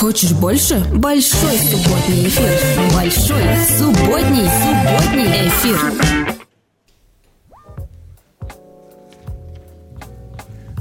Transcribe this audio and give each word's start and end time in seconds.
Хочешь 0.00 0.32
больше? 0.32 0.82
Большой 0.94 1.58
субботний 1.58 2.26
эфир. 2.26 2.48
Большой 2.94 3.42
субботний, 3.68 4.48
субботний 4.48 5.48
эфир. 5.48 5.76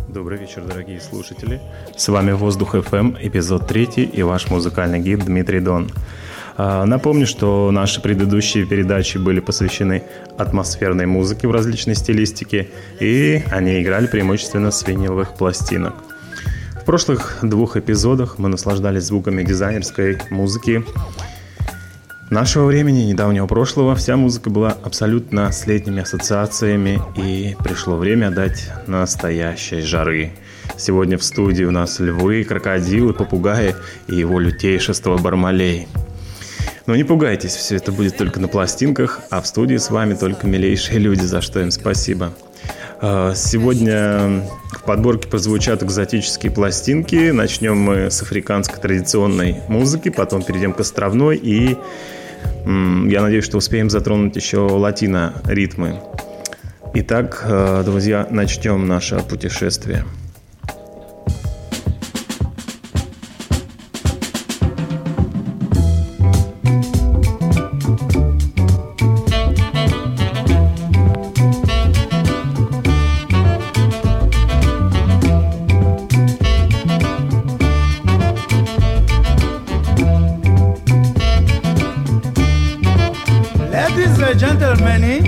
Добрый 0.08 0.38
вечер, 0.40 0.63
дорогие 0.63 1.02
слушатели. 1.02 1.60
С 1.97 2.08
вами 2.08 2.32
Воздух 2.32 2.76
FM, 2.76 3.18
эпизод 3.20 3.68
3 3.68 4.10
и 4.14 4.24
ваш 4.24 4.50
музыкальный 4.50 5.00
гид 5.00 5.26
Дмитрий 5.26 5.60
Дон. 5.60 5.92
А, 6.56 6.86
напомню, 6.86 7.28
что 7.28 7.72
наши 7.72 8.02
предыдущие 8.02 8.66
передачи 8.66 9.18
были 9.18 9.42
посвящены 9.42 10.04
атмосферной 10.38 11.08
музыке 11.08 11.46
в 11.50 11.52
различной 11.52 11.96
стилистике, 11.96 12.70
и 13.02 13.44
они 13.52 13.82
играли 13.82 14.08
преимущественно 14.08 14.72
с 14.72 14.88
виниловых 14.88 15.34
пластинок. 15.34 16.09
В 16.82 16.86
прошлых 16.86 17.39
двух 17.41 17.77
эпизодах 17.77 18.39
мы 18.39 18.50
наслаждались 18.50 19.04
звуками 19.04 19.43
дизайнерской 19.43 20.17
музыки 20.30 20.84
нашего 22.30 22.66
времени, 22.66 23.04
недавнего 23.04 23.48
прошлого. 23.48 23.95
Вся 23.95 24.17
музыка 24.17 24.49
была 24.49 24.76
абсолютно 24.84 25.52
с 25.52 25.68
летними 25.68 26.02
ассоциациями, 26.02 27.02
и 27.16 27.55
пришло 27.63 27.98
время 27.98 28.31
дать 28.31 28.71
настоящей 28.88 29.81
жары. 29.81 30.34
Сегодня 30.77 31.18
в 31.18 31.23
студии 31.23 31.63
у 31.63 31.71
нас 31.71 31.99
львы, 31.99 32.44
крокодилы, 32.44 33.13
попугаи 33.13 33.76
и 34.07 34.16
его 34.16 34.40
лютейшество 34.40 35.18
Бармалей– 35.18 35.88
но 36.90 36.96
не 36.96 37.04
пугайтесь, 37.04 37.54
все 37.54 37.76
это 37.76 37.91
будет 37.91 38.18
только 38.18 38.40
на 38.40 38.48
пластинках, 38.48 39.20
а 39.30 39.43
в 39.43 39.46
студии 39.46 39.77
с 39.77 39.91
вами 39.91 40.16
только 40.16 40.48
милейшие 40.48 40.98
люди, 40.98 41.21
за 41.21 41.40
что 41.40 41.59
им 41.59 41.70
спасибо. 41.70 42.34
А, 43.02 43.34
сегодня 43.34 44.44
в 44.71 44.84
подборке 44.84 45.30
прозвучат 45.30 45.84
экзотические 45.84 46.52
пластинки. 46.52 47.31
Начнем 47.31 47.77
мы 47.77 48.12
с 48.12 48.21
африканской 48.21 48.80
традиционной 48.80 49.62
музыки, 49.70 50.09
потом 50.09 50.44
перейдем 50.44 50.73
к 50.73 50.80
островной 50.81 51.38
и 51.38 51.77
я 52.65 53.21
надеюсь, 53.21 53.46
что 53.46 53.57
успеем 53.57 53.90
затронуть 53.90 54.35
еще 54.35 54.59
латино-ритмы. 54.59 56.01
Итак, 56.93 57.41
а, 57.46 57.84
друзья, 57.84 58.27
начнем 58.29 58.85
наше 58.85 59.20
путешествие. 59.20 60.04
gentlemen, 84.75 85.25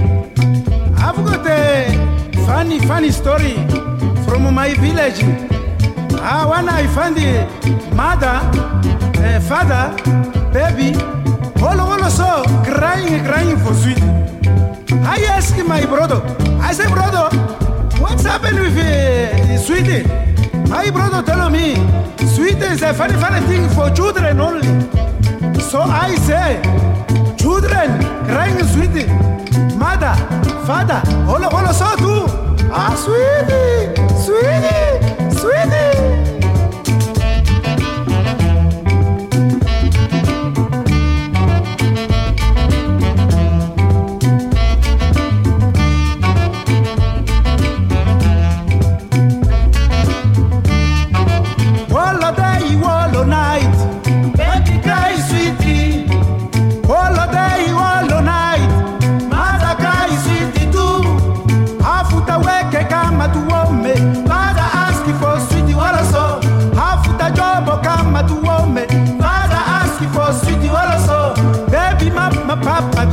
I've 0.97 1.15
got 1.25 1.47
a 1.47 2.35
funny, 2.45 2.79
funny 2.81 3.09
story 3.09 3.53
from 4.25 4.53
my 4.53 4.75
village. 4.75 5.21
Ah, 6.21 6.45
when 6.47 6.69
I 6.69 6.85
find 6.87 7.15
the 7.15 7.47
mother, 7.95 8.37
uh, 9.17 9.39
father, 9.39 9.95
baby, 10.53 10.93
all, 11.59 11.79
all 11.79 12.09
so 12.09 12.43
crying, 12.63 13.23
crying 13.25 13.57
for 13.57 13.73
sweet. 13.73 14.01
I 15.03 15.25
ask 15.29 15.57
my 15.65 15.85
brother, 15.87 16.21
I 16.61 16.73
say, 16.73 16.87
brother, 16.87 17.35
what's 17.99 18.23
happened 18.23 18.59
with 18.59 18.77
uh, 18.77 19.57
sweetie? 19.57 20.03
My 20.69 20.91
brother 20.91 21.23
tell 21.23 21.49
me, 21.49 21.75
sweetie 22.27 22.73
is 22.73 22.83
a 22.83 22.93
funny, 22.93 23.15
funny 23.15 23.43
thing 23.47 23.67
for 23.69 23.89
children 23.89 24.39
only. 24.39 24.69
So 25.59 25.79
I 25.81 26.15
say, 26.27 26.80
Children 27.51 27.99
crying 28.27 28.63
sweetie. 28.63 29.07
Mother, 29.75 30.15
father, 30.65 31.01
all, 31.27 31.43
all 31.43 31.73
so 31.73 31.95
too. 31.97 32.25
Ah, 32.71 32.95
sweetie, 32.95 33.91
sweetie, 34.23 35.37
sweetie. 35.37 36.20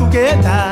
coqueta. 0.09 0.68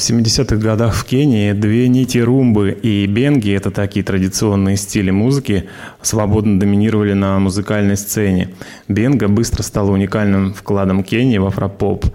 70-х 0.00 0.56
годах 0.56 0.94
в 0.94 1.04
Кении 1.04 1.52
две 1.52 1.88
нити 1.88 2.18
румбы 2.18 2.70
и 2.70 3.06
бенги, 3.06 3.52
это 3.52 3.70
такие 3.70 4.04
традиционные 4.04 4.76
стили 4.76 5.10
музыки, 5.10 5.68
свободно 6.02 6.58
доминировали 6.58 7.12
на 7.12 7.38
музыкальной 7.38 7.96
сцене. 7.96 8.50
Бенга 8.88 9.28
быстро 9.28 9.62
стала 9.62 9.90
уникальным 9.90 10.54
вкладом 10.54 11.04
Кении 11.04 11.38
в 11.38 11.46
афропоп. 11.46 12.06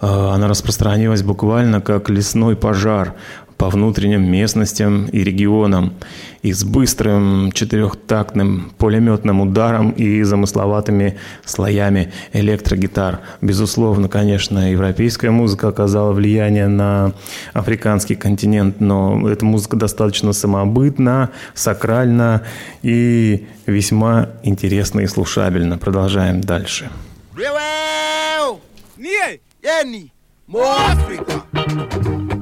Э, 0.00 0.06
Она 0.34 0.48
распространилась 0.48 1.22
буквально 1.22 1.80
как 1.80 2.10
лесной 2.10 2.56
пожар 2.56 3.14
по 3.62 3.68
внутренним 3.68 4.28
местностям 4.28 5.06
и 5.06 5.22
регионам. 5.22 5.94
И 6.42 6.52
с 6.52 6.64
быстрым 6.64 7.52
четырехтактным 7.52 8.72
пулеметным 8.76 9.40
ударом 9.40 9.90
и 9.92 10.24
замысловатыми 10.24 11.16
слоями 11.44 12.12
электрогитар. 12.32 13.20
Безусловно, 13.40 14.08
конечно, 14.08 14.72
европейская 14.72 15.30
музыка 15.30 15.68
оказала 15.68 16.10
влияние 16.10 16.66
на 16.66 17.12
африканский 17.52 18.16
континент, 18.16 18.80
но 18.80 19.30
эта 19.30 19.44
музыка 19.44 19.76
достаточно 19.76 20.32
самобытна, 20.32 21.30
сакральна 21.54 22.42
и 22.82 23.46
весьма 23.66 24.30
интересна 24.42 25.02
и 25.02 25.06
слушабельна. 25.06 25.78
Продолжаем 25.78 26.40
дальше. 26.40 26.90
Africa! 30.54 32.41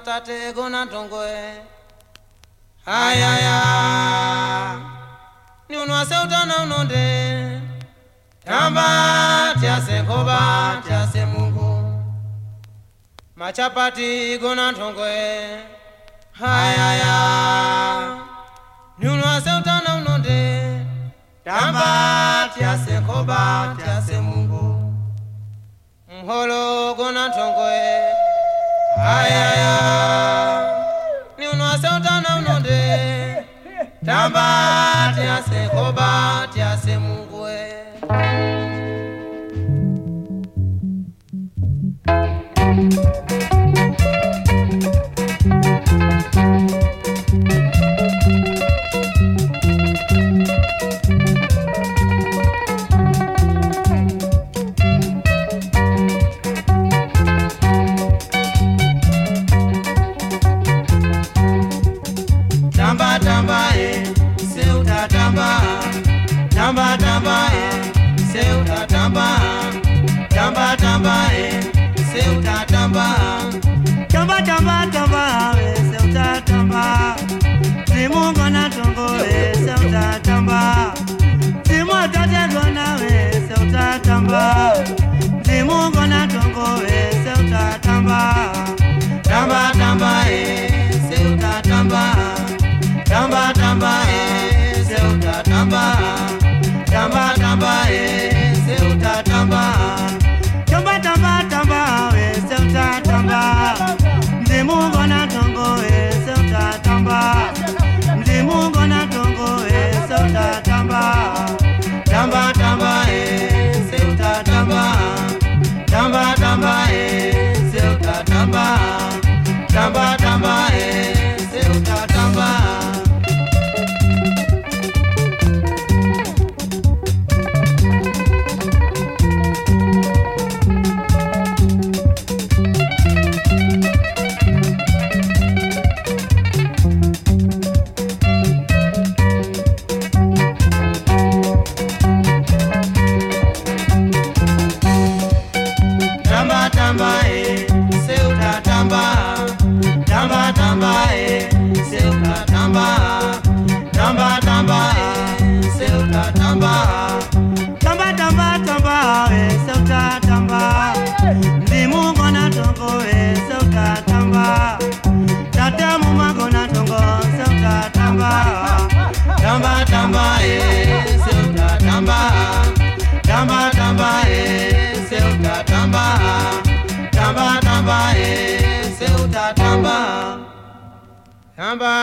matate 0.00 0.52
gona 0.54 0.86
tongoe 0.86 1.60
hayaya 2.86 3.60
ni 5.68 5.76
unwase 5.76 6.14
utana 6.24 6.62
unonde. 6.62 7.60
Tamba 8.44 9.54
tiase 9.60 10.02
nkoba 10.02 10.82
tiase 10.86 11.24
mungu. 11.24 12.00
Machapati 13.36 14.38
gona 14.38 14.72
tongoe 14.72 15.58
hayaya 16.32 17.16
ni 18.98 19.08
unwase 19.08 19.50
utana 19.50 19.94
unonde. 19.94 20.62
Tamba 21.44 22.50
tiase 22.54 23.00
nkoba 23.00 23.76
tiase 23.78 24.20
mungu. 24.20 24.94
Mholo 26.08 26.94
gona 26.94 27.30
tongoe 27.30 28.19
ayaya. 29.04 29.76
Ni 31.38 31.48
unoase 31.48 31.88
utana 31.88 32.36
unode 32.38 33.44
tamba 34.04 34.46
tiase 35.16 35.68
koba 35.68 36.46
tiase 36.54 36.98
mungue 36.98 37.60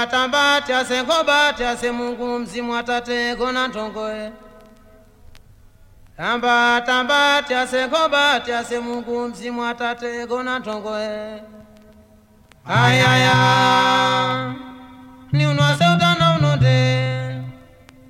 tatambatyase 0.06 1.02
nkhobatyase 1.02 1.92
mungu 1.92 2.40
mzimu 2.40 2.76
atate 2.76 3.36
gona 3.36 3.68
nthongoe 3.68 4.32
tamba 6.18 6.82
tambatyase 6.86 7.86
nkhobatyase 7.88 8.80
mungu 8.80 9.28
mzimu 9.28 9.66
atate 9.66 10.28
gona 10.28 10.60
nthongoe 10.60 11.42
ayaya 12.66 13.36
ni 15.32 15.46
unwase 15.48 15.86
utana 15.96 16.36
unonde. 16.38 16.78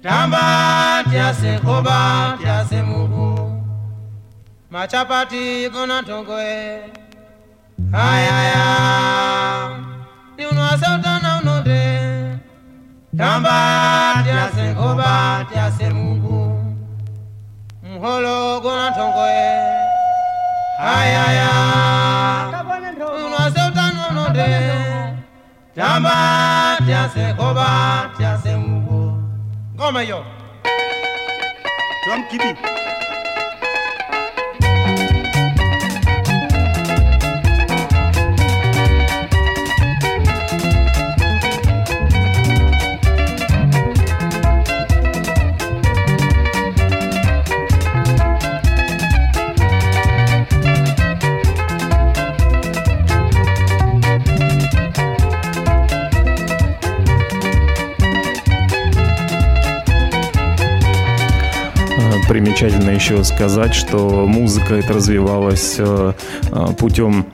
Tamba 0.03 1.03
tyase 1.11 1.57
nkhoba 1.57 2.37
tyase 2.41 2.81
mungu. 2.81 3.63
Machapati 4.71 5.69
gona 5.69 6.01
nthongoe 6.01 6.83
ayaya 7.93 8.67
diunu 10.37 10.61
asauta 10.63 11.19
naunode 11.19 11.81
tamba 13.17 13.55
tiase 14.23 14.63
nkoba 14.71 15.45
tiase 15.51 15.89
mungu 15.89 16.63
mholo 17.83 18.59
gona 18.61 18.91
tongoe 18.91 19.47
hayaya 20.83 21.49
diunu 22.97 23.35
asauta 23.45 23.91
naunode 23.95 24.49
tamba 25.75 26.15
tiase 26.85 27.33
nkoba 27.33 27.67
tiase 28.17 28.55
mungu 28.55 29.23
ngoma 29.75 30.01
yo 30.01 30.25
twamkibi 32.03 32.49
примечательно 62.37 62.91
еще 62.91 63.23
сказать, 63.23 63.73
что 63.73 64.27
музыка 64.27 64.75
это 64.75 64.93
развивалась 64.93 65.77
э, 65.79 66.13
э, 66.51 66.65
путем 66.77 67.25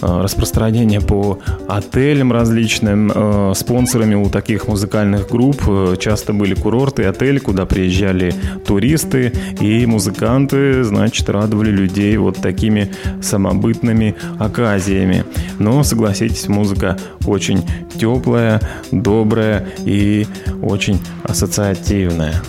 э, 0.00 0.06
распространения 0.06 1.00
по 1.00 1.40
отелям 1.68 2.30
различным. 2.30 3.10
Спонсорами 3.56 4.14
у 4.14 4.30
таких 4.30 4.68
музыкальных 4.68 5.28
групп 5.28 5.98
часто 5.98 6.32
были 6.32 6.54
курорты, 6.54 7.02
отели, 7.06 7.40
куда 7.40 7.66
приезжали 7.66 8.32
туристы 8.64 9.32
и 9.60 9.84
музыканты, 9.84 10.84
значит, 10.84 11.28
радовали 11.28 11.72
людей 11.72 12.16
вот 12.16 12.36
такими 12.36 12.92
самобытными 13.20 14.14
оказиями. 14.38 15.24
Но, 15.58 15.82
согласитесь, 15.82 16.46
музыка 16.46 16.96
очень 17.26 17.64
теплая, 17.98 18.60
добрая 18.92 19.66
и 19.84 20.24
очень 20.62 21.00
ассоциативная. 21.24 22.40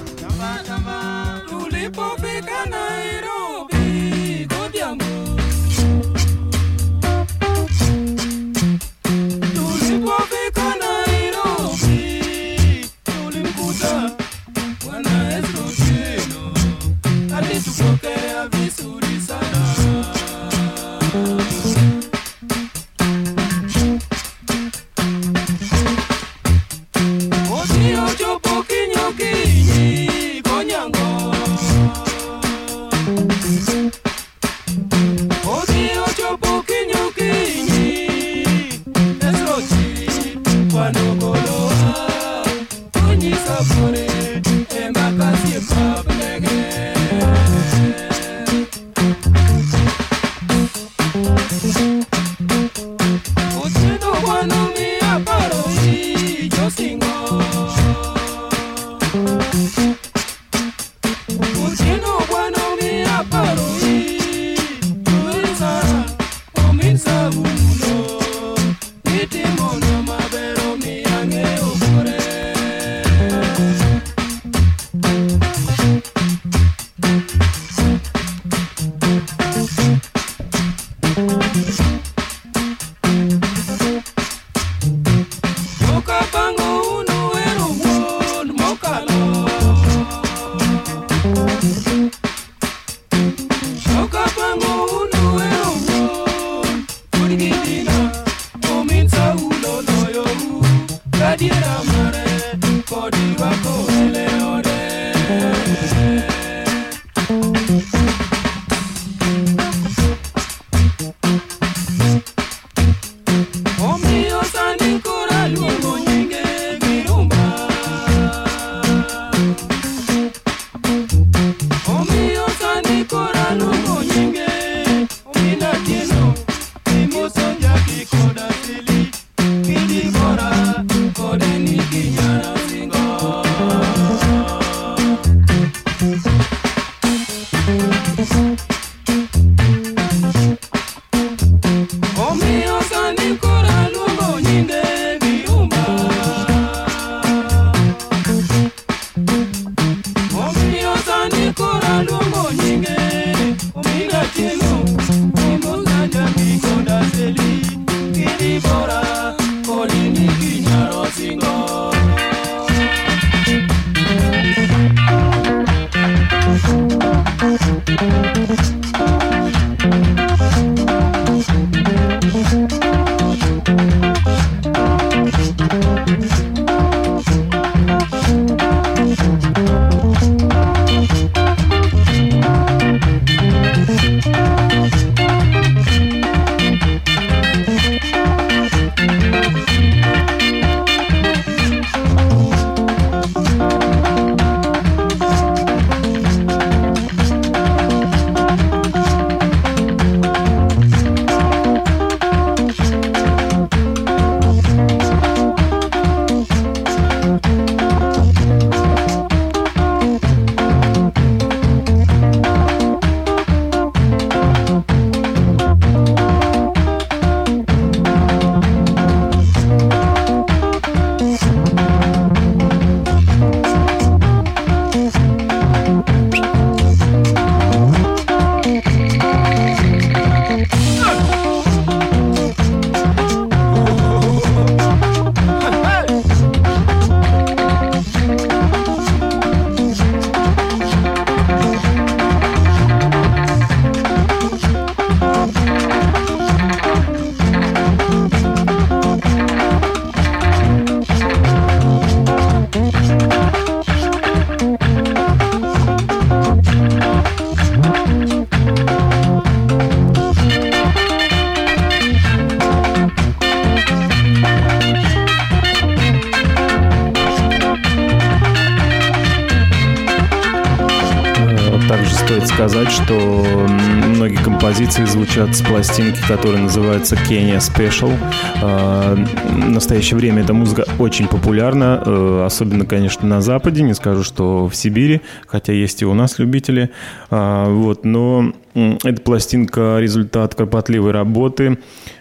Пластинки, 275.83 276.21
которая 276.29 276.61
называется 276.61 277.15
Kenya 277.15 277.57
Special. 277.57 278.17
А, 278.61 279.15
в 279.15 279.69
настоящее 279.69 280.17
время 280.17 280.41
эта 280.41 280.53
музыка 280.53 280.85
очень 280.97 281.27
популярна, 281.27 282.01
э, 282.05 282.43
особенно, 282.45 282.85
конечно, 282.85 283.27
на 283.27 283.41
Западе. 283.41 283.83
Не 283.83 283.93
скажу, 283.93 284.23
что 284.23 284.69
в 284.69 284.75
Сибири, 284.77 285.19
хотя 285.45 285.73
есть 285.73 286.01
и 286.01 286.05
у 286.05 286.13
нас 286.13 286.39
любители. 286.39 286.89
А, 287.29 287.69
вот, 287.69 288.05
но 288.05 288.53
эта 288.73 289.21
пластинка– 289.21 289.97
результат 289.99 290.55
кропотливой 290.55 291.11
работы 291.11 291.77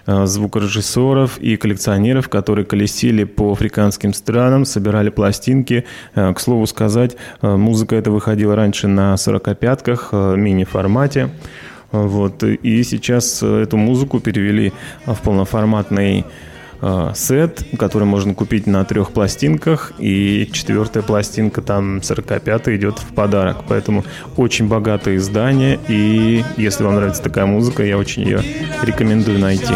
э, 0.07 0.27
звукорежиссеров 0.27 1.39
и 1.39 1.57
коллекционеров, 1.57 2.29
которые 2.29 2.65
колесили 2.65 3.23
по 3.23 3.53
африканским 3.53 4.13
странам, 4.13 4.65
собирали 4.65 5.11
пластинки. 5.11 5.85
Э, 6.17 6.35
к 6.35 6.41
слову 6.41 6.67
сказать, 6.67 7.17
музыка 7.43 7.95
эта 7.95 8.11
выходила 8.11 8.57
раньше 8.57 8.89
на 8.89 9.15
45-ках, 9.15 10.09
мини-формате. 10.37 11.31
Вот. 11.93 12.43
И 12.43 12.83
сейчас 12.83 13.43
эту 13.43 13.77
музыку 13.77 14.19
перевели 14.19 14.73
в 15.07 15.21
полноформатный 15.23 16.25
Э, 16.85 17.13
сет, 17.15 17.65
который 17.79 18.05
можно 18.05 18.35
купить 18.35 18.67
на 18.67 18.85
трех 18.85 19.13
пластинках, 19.13 19.93
и 20.01 20.51
четвертая 20.53 21.05
пластинка, 21.05 21.63
там 21.63 21.99
45-я, 21.99 22.77
идет 22.77 22.99
в 22.99 23.15
подарок. 23.15 23.59
Поэтому 23.69 24.05
очень 24.37 24.67
богатое 24.67 25.17
издание, 25.17 25.79
и 25.87 26.45
если 26.57 26.83
вам 26.83 26.97
нравится 26.97 27.23
такая 27.23 27.47
музыка, 27.47 27.85
я 27.85 27.97
очень 27.97 28.25
ее 28.25 28.43
рекомендую 28.83 29.39
найти. 29.39 29.75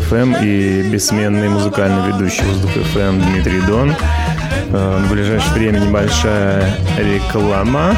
ФМ 0.00 0.34
и 0.42 0.82
бессменный 0.90 1.48
музыкальный 1.48 2.08
ведущий 2.08 2.42
Воздух 2.42 2.70
ФМ 2.72 3.20
Дмитрий 3.20 3.60
Дон. 3.68 3.94
Э, 4.72 5.04
в 5.06 5.12
ближайшее 5.12 5.52
время 5.52 5.78
небольшая 5.78 6.74
реклама, 6.98 7.94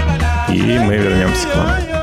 и 0.51 0.79
мы 0.79 0.97
вернемся 0.97 1.49
к 1.49 1.57
вам. 1.57 1.94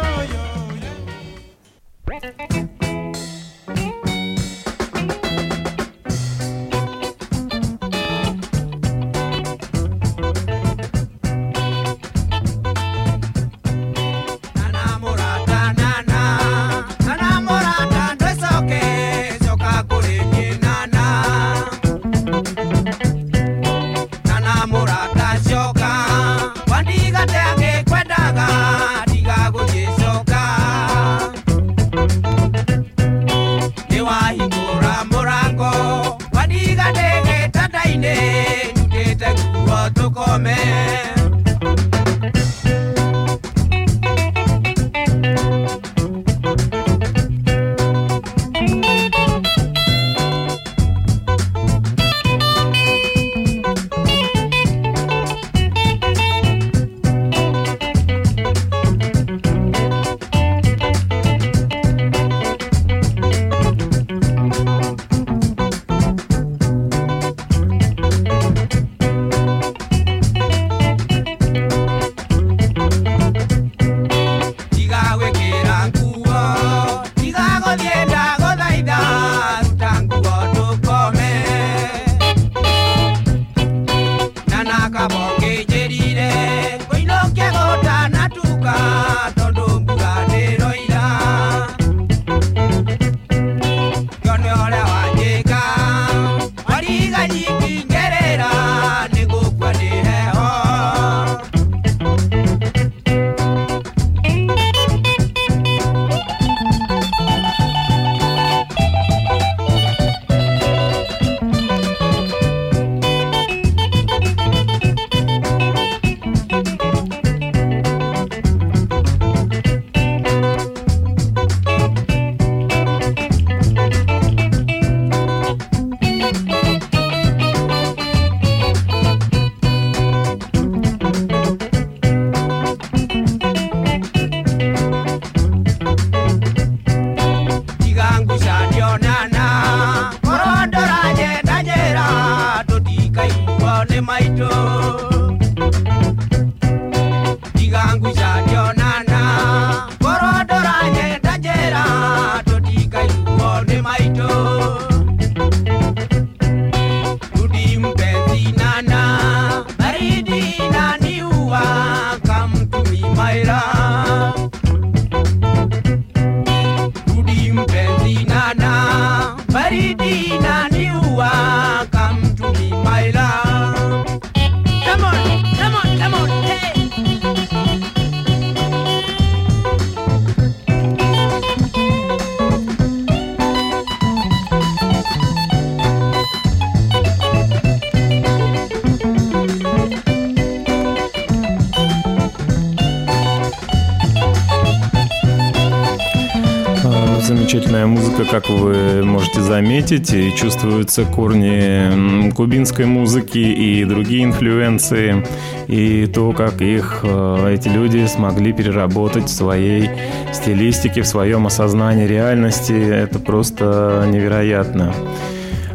Можете 199.92 200.06
заметить, 200.06 200.14
и 200.14 200.36
чувствуются 200.36 201.06
корни 201.06 202.32
кубинской 202.32 202.86
музыки 202.86 203.38
и 203.38 203.84
другие 203.86 204.24
инфлюенции, 204.24 205.26
и 205.68 206.06
то, 206.08 206.32
как 206.32 206.62
их 206.62 207.02
э, 207.04 207.54
эти 207.54 207.68
люди 207.68 208.06
смогли 208.08 208.54
переработать 208.54 209.26
в 209.26 209.34
своей 209.34 209.90
стилистике, 210.34 211.02
в 211.02 211.08
своем 211.08 211.46
осознании 211.46 212.08
реальности, 212.08 212.74
это 212.74 213.20
просто 213.20 214.08
невероятно. 214.08 214.94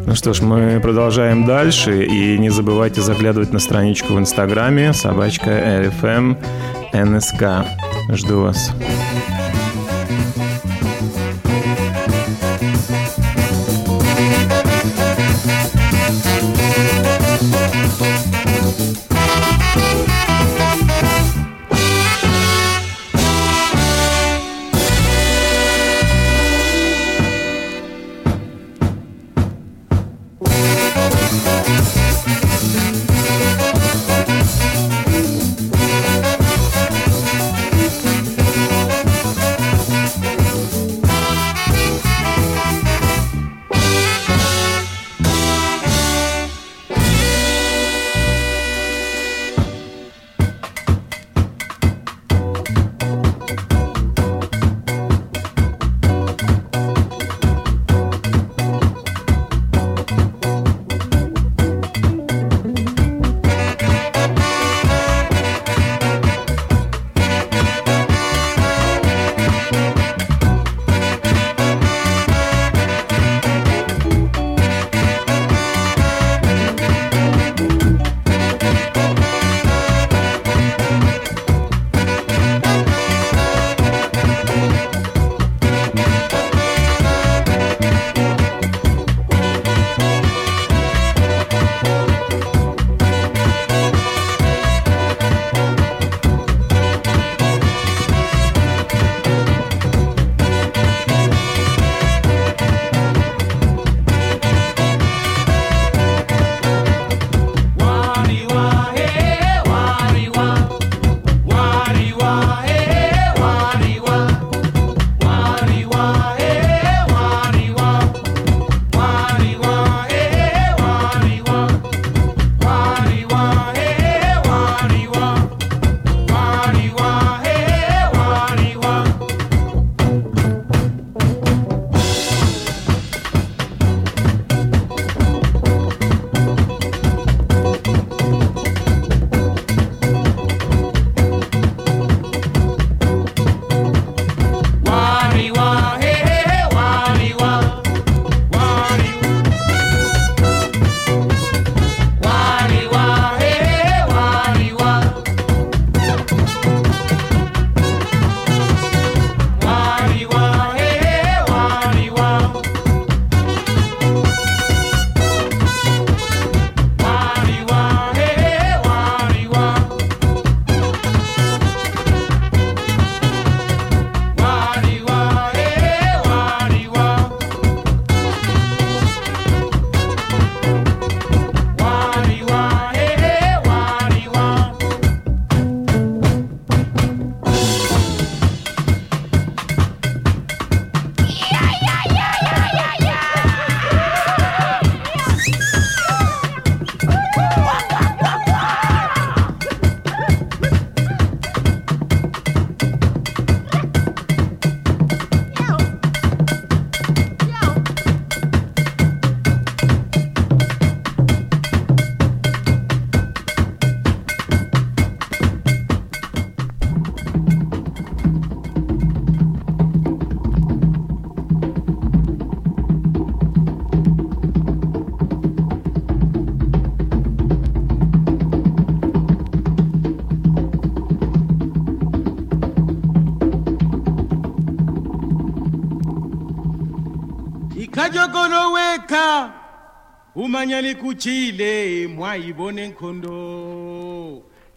Ну 0.05 0.15
что 0.15 0.33
ж, 0.33 0.41
мы 0.41 0.79
продолжаем 0.81 1.45
дальше. 1.45 2.05
И 2.05 2.37
не 2.37 2.49
забывайте 2.49 3.01
заглядывать 3.01 3.51
на 3.51 3.59
страничку 3.59 4.13
в 4.13 4.19
Инстаграме 4.19 4.93
собачка 4.93 5.49
RFM 5.49 6.37
NSK. 6.93 7.65
Жду 8.15 8.41
вас. 8.41 8.71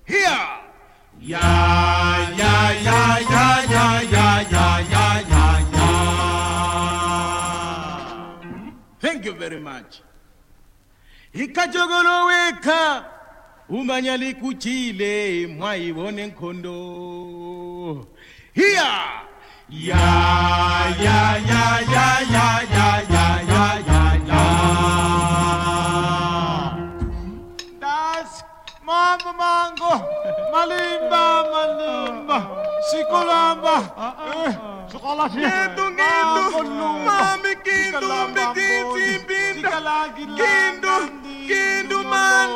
Here 0.04 0.40
ya 1.20 1.40
ya 2.38 2.70
ya 2.80 2.80
ya 2.87 3.46
ya 3.72 4.02
ya 4.12 4.26
ya 4.52 4.66
ya 4.92 5.04
ya 5.30 5.44
ya 5.74 5.87
thank 9.00 9.24
you 9.26 9.35
very 9.35 9.61
much 9.61 10.00
ikajogolo 11.33 12.24
weka 12.24 13.05
umanya 13.68 14.16
likuchile 14.16 15.47
mwayibone 15.47 16.26
nkhondo 16.26 18.07
here 18.53 18.74
ya 18.74 19.22
ya 19.70 19.97
ya 21.05 21.36
ya 21.51 22.20
ya 22.32 22.62
ya 22.70 23.28
ya 23.53 23.64
ya 23.86 23.89
Mama 29.11 29.32
Mango 29.34 29.94
Malimba 30.52 31.22
Malimba 31.50 32.38
Sikulamba 32.90 33.76
ah, 33.98 34.14
ah, 34.18 34.46
eh, 34.46 34.54
ah. 34.54 34.80
Kindu, 34.90 35.86
kindu, 35.98 36.88
mami 37.06 37.52
kindu, 37.64 38.08
mbititi, 38.30 39.06
binda. 39.26 39.70
Kindu, 40.38 40.94
kindu, 41.48 41.98
mandu, 42.11 42.49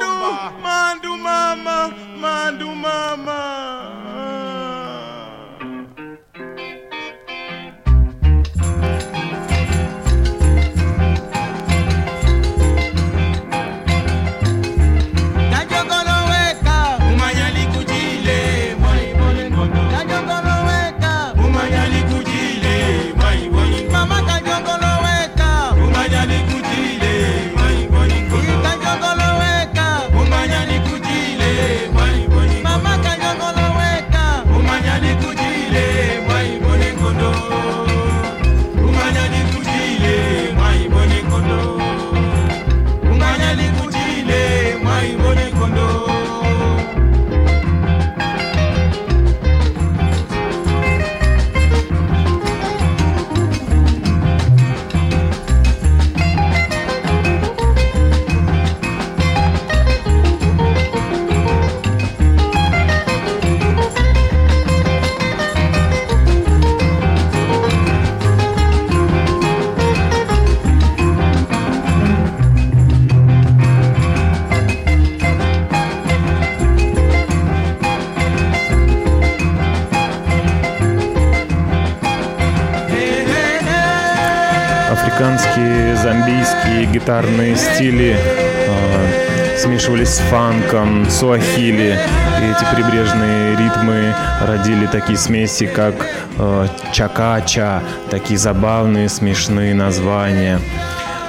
Зомбийские 86.45 86.87
гитарные 86.87 87.57
стили 87.57 88.17
э, 88.19 89.57
смешивались 89.57 90.11
с 90.11 90.19
фанком, 90.19 91.09
суахили. 91.09 91.99
И 92.43 92.51
эти 92.51 92.75
прибрежные 92.75 93.57
ритмы 93.57 94.15
родили 94.43 94.87
такие 94.87 95.17
смеси, 95.17 95.67
как 95.67 95.95
э, 96.39 96.67
чакача, 96.93 97.83
такие 98.11 98.39
забавные, 98.39 99.09
смешные 99.09 99.75
названия. 99.75 100.61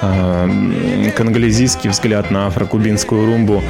Э, 0.02 1.12
Конголезийский 1.16 1.90
взгляд 1.90 2.30
на 2.30 2.48
афрокубинскую 2.48 3.26
румбу 3.26 3.64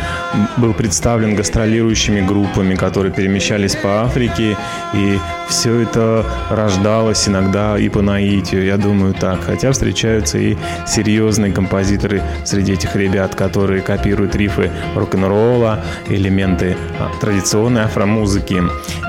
был 0.57 0.73
представлен 0.73 1.35
гастролирующими 1.35 2.21
группами, 2.21 2.73
которые 2.73 3.13
перемещались 3.13 3.75
по 3.75 4.01
Африке, 4.03 4.57
и 4.93 5.19
все 5.47 5.81
это 5.81 6.25
рождалось 6.49 7.27
иногда 7.27 7.77
и 7.77 7.89
по 7.89 8.01
наитию, 8.01 8.65
я 8.65 8.77
думаю 8.77 9.13
так. 9.13 9.43
Хотя 9.43 9.71
встречаются 9.71 10.37
и 10.37 10.57
серьезные 10.87 11.51
композиторы 11.51 12.21
среди 12.43 12.73
этих 12.73 12.95
ребят, 12.95 13.35
которые 13.35 13.81
копируют 13.81 14.35
рифы 14.35 14.71
рок-н-ролла, 14.95 15.83
элементы 16.07 16.75
а, 16.99 17.11
традиционной 17.19 17.83
афромузыки. 17.83 18.63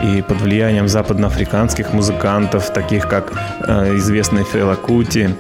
И 0.05 0.23
под 0.23 0.41
влиянием 0.41 0.89
западноафриканских 0.89 1.93
музыкантов, 1.93 2.73
таких 2.73 3.09
как 3.09 3.33
э, 3.67 3.97
известный 3.97 4.45
Фела 4.45 4.75
Кути, 4.75 5.31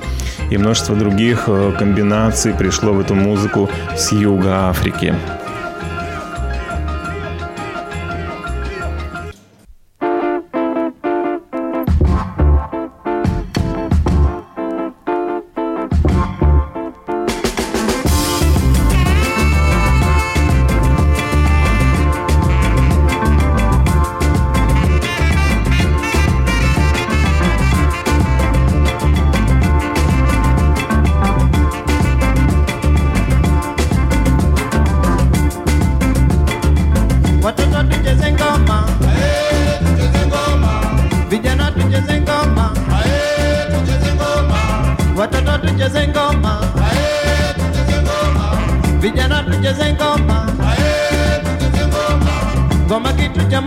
и 0.51 0.57
множество 0.57 0.97
других 0.97 1.45
э, 1.47 1.73
комбинаций 1.79 2.55
пришло 2.55 2.93
в 2.93 3.01
эту 3.01 3.15
музыку 3.15 3.69
с 3.97 4.13
юга 4.13 4.69
Африки. 4.69 5.15
Tucheze 45.97 46.09
ngoma, 46.09 46.61
vijana 49.01 49.43
tucheze 49.43 49.93
ngoma, 49.93 50.47
ngoma 52.87 53.13
kitu 53.13 53.41
cha 53.51 53.61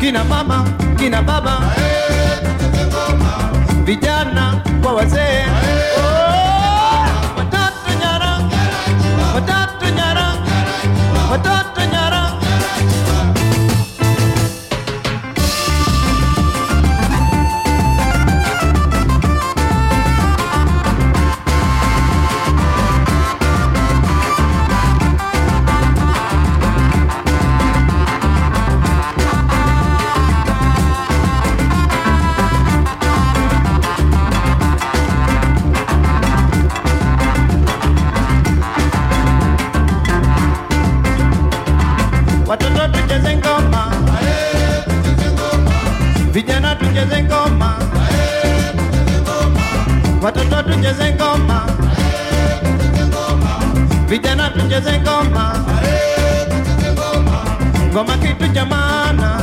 kina 0.00 0.24
mama 0.24 0.64
kina 0.98 1.22
baba, 1.22 1.60
vijana 3.84 4.60
kwa 4.82 4.92
wazee. 4.94 5.44
Oh, 5.98 7.06
watoto 7.38 7.90
nyara, 8.00 8.38
watoto 9.34 9.90
nyara, 9.96 10.34
watoto 11.30 11.79
watoto 50.90 51.02
tucheze 51.02 51.14
ngoma, 51.14 51.66
vijana 54.08 54.50
tucheze 54.50 55.00
ngoma, 55.00 55.54
ngoma 57.92 58.16
kitu 58.16 58.48
cha 58.54 58.64
maana, 58.64 59.40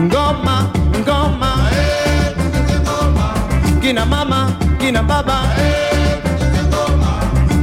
ngoma 0.00 0.70
ngoma, 1.00 1.70
kina 3.80 4.04
mama 4.06 4.52
kina 4.78 5.02
baba, 5.02 5.42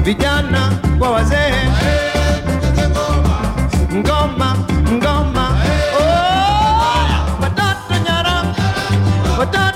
vijana 0.04 0.72
kwa 1.00 1.10
wazee, 1.12 1.54
ngoma 3.94 4.56
ngoma, 4.92 5.50
oh, 6.00 7.42
watoto 7.42 7.96
nyara, 8.06 8.44
watoto 9.40 9.75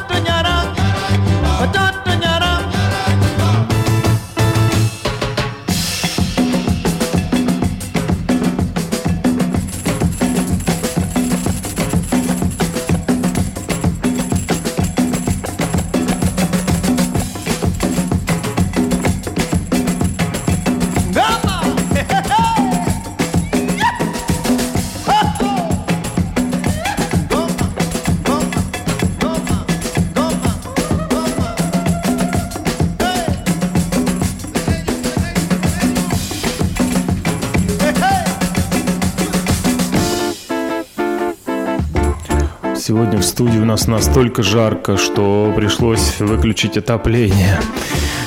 в 43.19 43.23
студии 43.23 43.59
у 43.59 43.65
нас 43.65 43.87
настолько 43.87 44.43
жарко, 44.43 44.97
что 44.97 45.51
пришлось 45.55 46.19
выключить 46.19 46.77
отопление. 46.77 47.59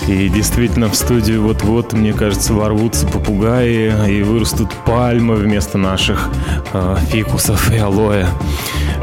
И 0.07 0.29
действительно 0.29 0.89
в 0.89 0.95
студию 0.95 1.43
вот-вот, 1.43 1.93
мне 1.93 2.13
кажется, 2.13 2.53
ворвутся 2.53 3.07
попугаи 3.07 3.93
и 4.11 4.23
вырастут 4.23 4.71
пальмы 4.85 5.37
вместо 5.37 5.79
наших 5.79 6.29
э, 6.73 6.97
фикусов 7.09 7.71
и 7.73 7.79
алоэ. 7.79 8.27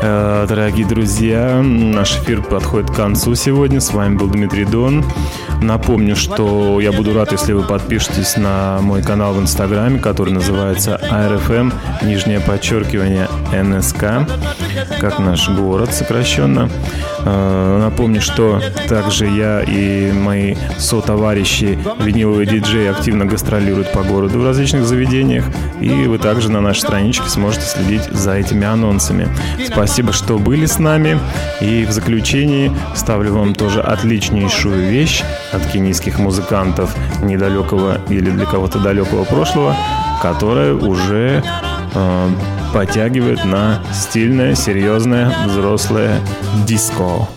Э, 0.01 0.45
дорогие 0.47 0.85
друзья, 0.85 1.61
наш 1.63 2.17
эфир 2.17 2.41
подходит 2.41 2.91
к 2.91 2.95
концу 2.95 3.33
сегодня. 3.35 3.79
С 3.79 3.91
вами 3.91 4.15
был 4.15 4.27
Дмитрий 4.27 4.65
Дон. 4.65 5.05
Напомню, 5.61 6.15
что 6.15 6.79
я 6.79 6.91
буду 6.91 7.13
рад, 7.13 7.31
если 7.31 7.53
вы 7.53 7.63
подпишетесь 7.63 8.37
на 8.37 8.79
мой 8.81 9.01
канал 9.01 9.33
в 9.33 9.41
Инстаграме, 9.41 9.99
который 9.99 10.33
называется 10.33 10.99
ARFM, 11.11 11.73
нижнее 12.03 12.39
подчеркивание 12.39 13.27
НСК, 13.51 14.27
как 14.99 15.19
наш 15.19 15.49
город 15.49 15.93
сокращенно. 15.93 16.69
Э, 17.25 17.79
Напомню, 17.79 18.21
что 18.21 18.61
также 18.87 19.25
я 19.25 19.61
и 19.61 20.11
мои 20.11 20.55
сотоварищи 20.77 21.79
виниловые 21.99 22.45
диджеи 22.45 22.87
активно 22.87 23.25
гастролируют 23.25 23.91
по 23.91 24.03
городу 24.03 24.39
в 24.39 24.45
различных 24.45 24.85
заведениях, 24.85 25.45
и 25.81 25.89
вы 25.89 26.17
также 26.19 26.51
на 26.51 26.61
нашей 26.61 26.81
страничке 26.81 27.27
сможете 27.29 27.65
следить 27.65 28.03
за 28.11 28.33
этими 28.35 28.65
анонсами. 28.65 29.27
Спасибо, 29.65 30.13
что 30.13 30.37
были 30.37 30.65
с 30.65 30.77
нами, 30.77 31.19
и 31.61 31.85
в 31.85 31.91
заключении 31.91 32.71
ставлю 32.95 33.33
вам 33.33 33.55
тоже 33.55 33.81
отличнейшую 33.81 34.89
вещь 34.89 35.23
от 35.51 35.65
кенийских 35.65 36.19
музыкантов 36.19 36.95
недалекого 37.21 37.97
или 38.09 38.29
для 38.29 38.45
кого-то 38.45 38.79
далекого 38.79 39.23
прошлого, 39.23 39.75
которая 40.21 40.73
уже 40.73 41.43
э, 41.93 42.29
подтягивает 42.73 43.43
на 43.45 43.81
стильное, 43.93 44.55
серьезное, 44.55 45.33
взрослое 45.47 46.19
диско. 46.65 47.27